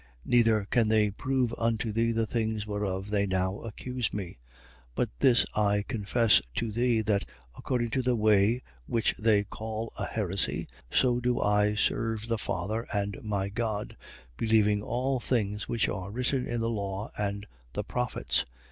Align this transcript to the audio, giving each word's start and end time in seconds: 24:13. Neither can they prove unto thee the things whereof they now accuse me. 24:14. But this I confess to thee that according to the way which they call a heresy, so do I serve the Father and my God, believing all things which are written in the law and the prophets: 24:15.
24:13. 0.25 0.31
Neither 0.31 0.67
can 0.71 0.87
they 0.87 1.11
prove 1.11 1.53
unto 1.59 1.91
thee 1.91 2.11
the 2.11 2.25
things 2.25 2.65
whereof 2.65 3.11
they 3.11 3.27
now 3.27 3.59
accuse 3.59 4.11
me. 4.11 4.29
24:14. 4.95 4.95
But 4.95 5.09
this 5.19 5.45
I 5.55 5.83
confess 5.87 6.41
to 6.55 6.71
thee 6.71 7.01
that 7.01 7.23
according 7.55 7.91
to 7.91 8.01
the 8.01 8.15
way 8.15 8.63
which 8.87 9.13
they 9.19 9.43
call 9.43 9.93
a 9.99 10.05
heresy, 10.05 10.67
so 10.89 11.19
do 11.19 11.39
I 11.39 11.75
serve 11.75 12.27
the 12.29 12.39
Father 12.39 12.87
and 12.91 13.19
my 13.21 13.49
God, 13.49 13.95
believing 14.37 14.81
all 14.81 15.19
things 15.19 15.69
which 15.69 15.87
are 15.87 16.09
written 16.09 16.47
in 16.47 16.61
the 16.61 16.71
law 16.71 17.11
and 17.15 17.45
the 17.73 17.83
prophets: 17.83 18.39
24:15. 18.39 18.45